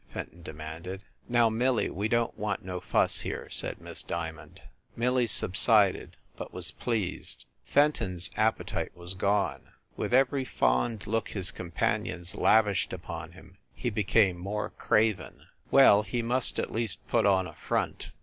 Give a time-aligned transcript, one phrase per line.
[0.11, 1.03] Fenton demanded.
[1.29, 4.63] "Now, Millie, we don t want no fuss here," said Miss Diamond.
[4.95, 7.45] Millie subsided, but was pleased.
[7.65, 9.61] Fenton s appe tite was gone.
[9.95, 15.45] With every fond look his compan ions lavished upon him he became more craven.
[15.69, 18.09] 162 FIND THE WOMAN Well, he must at least put on a "front."